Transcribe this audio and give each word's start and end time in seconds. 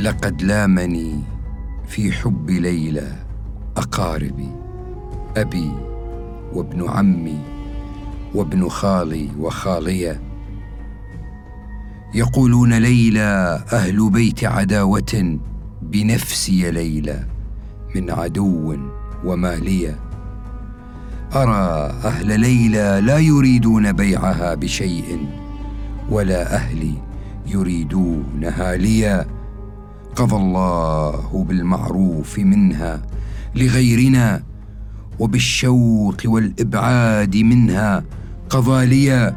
لقد 0.00 0.42
لامني 0.42 1.20
في 1.88 2.12
حب 2.12 2.50
ليلى 2.50 3.12
اقاربي 3.76 4.48
أبي 5.36 5.72
وابن 6.52 6.88
عمي 6.88 7.38
وابن 8.34 8.68
خالي 8.68 9.28
وخالية. 9.38 10.20
يقولون 12.14 12.78
ليلى 12.78 13.64
أهل 13.72 14.10
بيت 14.10 14.44
عداوة 14.44 15.38
بنفسي 15.82 16.70
ليلى 16.70 17.26
من 17.94 18.10
عدو 18.10 18.76
ومالية. 19.24 19.98
أرى 21.34 21.92
أهل 22.04 22.40
ليلى 22.40 23.00
لا 23.04 23.18
يريدون 23.18 23.92
بيعها 23.92 24.54
بشيء 24.54 25.26
ولا 26.10 26.54
أهلي 26.54 26.94
يريدونها 27.46 28.76
ليا. 28.76 29.41
قضى 30.16 30.36
الله 30.36 31.44
بالمعروف 31.48 32.38
منها 32.38 33.02
لغيرنا 33.54 34.42
وبالشوق 35.18 36.16
والإبعاد 36.24 37.36
منها. 37.36 38.04
قضى 38.50 38.86
لي 38.86 39.34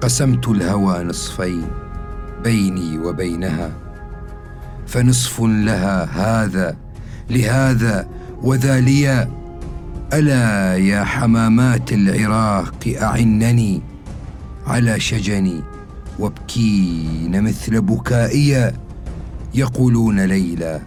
قسمت 0.00 0.48
الهوى 0.48 1.04
نصفين 1.04 1.66
بيني 2.44 2.98
وبينها 2.98 3.70
فنصف 4.86 5.40
لها 5.40 6.04
هذا 6.04 6.76
لهذا 7.30 8.08
وذا 8.42 8.80
لي 8.80 9.28
ألا 10.12 10.76
يا 10.76 11.04
حمامات 11.04 11.92
العراق 11.92 12.94
أعنني 13.02 13.82
على 14.66 15.00
شجني 15.00 15.62
وابكين 16.18 17.42
مثل 17.42 17.80
بكائي. 17.80 18.72
يقولون 19.54 20.20
ليلى 20.20 20.80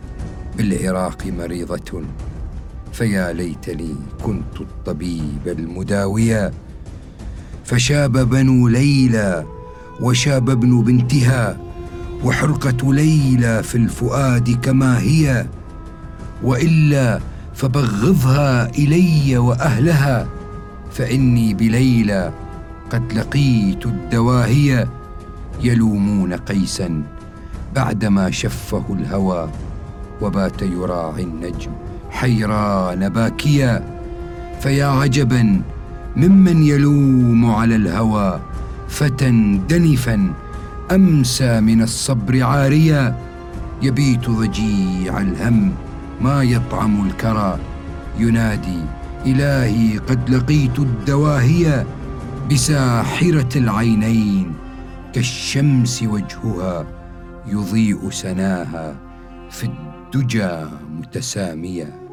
بالعراق 0.58 1.26
مريضة 1.26 2.02
فيا 2.94 3.34
ليتني 3.34 3.96
كنت 4.24 4.62
الطبيب 4.62 5.48
المداويا 5.48 6.52
فشاب 7.66 8.30
بنو 8.30 8.68
ليلى 8.68 9.46
وشاب 10.02 10.50
ابن 10.50 10.82
بنتها 10.84 11.58
وحرقة 12.24 12.94
ليلى 12.94 13.64
في 13.64 13.76
الفؤاد 13.76 14.60
كما 14.62 15.00
هي. 15.00 15.46
وإلا 16.44 17.20
فبغضها 17.54 18.70
إلي 18.70 19.38
وأهلها 19.38 20.28
فإني 20.92 21.54
بليلى 21.54 22.34
قد 22.90 23.14
لقيت 23.14 23.86
الدواهي. 23.86 24.88
يلومون 25.62 26.34
قيسا 26.34 27.04
بعدما 27.76 28.32
شفه 28.32 28.84
الهوى 28.90 29.50
وبات 30.22 30.62
يراعي 30.62 31.24
النجم 31.24 31.72
حيران 32.10 33.10
باكيا 33.10 33.84
فيا 34.62 34.86
عجبا 34.86 35.62
ممن 36.16 36.64
يلوم 36.64 37.52
على 37.52 37.76
الهوى 37.76 38.40
فتى 38.88 39.60
دنفا 39.70 40.34
أمسى 40.92 41.62
من 41.62 41.82
الصبر 41.82 42.44
عاريا. 42.44 43.16
يبيت 43.82 44.30
ضجيع 44.30 45.18
الهم 45.22 45.72
ما 46.22 46.44
يطعم 46.44 47.08
الكرى. 47.08 47.60
ينادي 48.20 48.80
إلهي 49.26 49.98
قد 49.98 50.30
لقيت 50.30 50.80
الدواهي 50.80 51.86
بساحرة 52.52 53.58
العينين 53.58 54.54
كالشمس 55.14 56.04
وجهها. 56.04 56.86
يضيء 57.48 58.10
سناها 58.10 58.96
في 59.50 59.64
الدجى 59.64 60.66
متسامية. 61.00 62.05